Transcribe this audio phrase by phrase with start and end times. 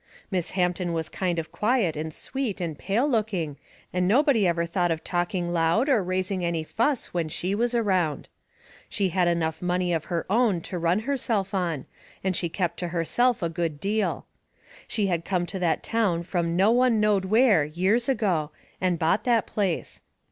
[0.31, 3.57] Miss Hampton was kind of quiet and sweet and pale looking,
[3.93, 8.27] and nobody ever thought of talking loud or raising any fuss when she was around.
[8.89, 11.85] She had enough money of her own to run herself on,
[12.23, 14.25] and she kep' to herself a good deal.
[14.87, 18.49] She had come to that town from no one knowed where, years ago,
[18.81, 20.01] and bought that place.